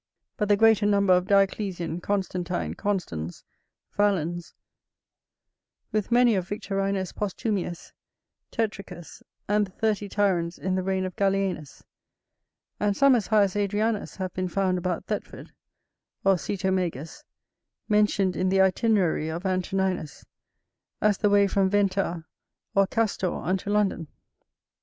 [0.35, 3.43] but the greater number of Dioclesian, Constantine, Constans,
[3.95, 4.55] Valens,
[5.91, 7.91] with many of Victorinus Posthumius,
[8.51, 11.83] Tetricus, and the thirty tyrants in the reign of Gallienus;
[12.79, 15.51] and some as high as Adrianus have been found about Thetford,
[16.23, 17.23] or Sitomagus,
[17.87, 20.25] mentioned in the Itinerary of Antoninus,
[20.99, 22.25] as the way from Venta
[22.73, 24.07] or Castor unto London.